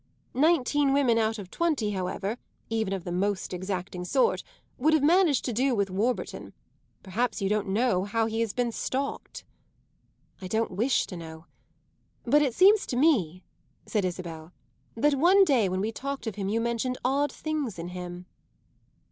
Nineteen 0.33 0.93
women 0.93 1.19
out 1.19 1.37
of 1.37 1.51
twenty, 1.51 1.91
however, 1.91 2.39
even 2.71 2.91
of 2.91 3.03
the 3.03 3.11
most 3.11 3.53
exacting 3.53 4.03
sort, 4.03 4.41
would 4.79 4.95
have 4.95 5.03
managed 5.03 5.45
to 5.45 5.53
do 5.53 5.75
with 5.75 5.91
Warburton. 5.91 6.53
Perhaps 7.03 7.39
you 7.39 7.47
don't 7.47 7.67
know 7.67 8.05
how 8.05 8.25
he 8.25 8.39
has 8.39 8.51
been 8.51 8.71
stalked." 8.71 9.43
"I 10.41 10.47
don't 10.47 10.71
wish 10.71 11.05
to 11.05 11.15
know. 11.15 11.45
But 12.23 12.41
it 12.41 12.55
seems 12.55 12.87
to 12.87 12.95
me," 12.95 13.43
said 13.85 14.03
Isabel, 14.03 14.53
"that 14.95 15.13
one 15.13 15.43
day 15.43 15.69
when 15.69 15.81
we 15.81 15.91
talked 15.91 16.25
of 16.25 16.33
him 16.33 16.49
you 16.49 16.59
mentioned 16.59 16.97
odd 17.05 17.31
things 17.31 17.77
in 17.77 17.89
him." 17.89 18.25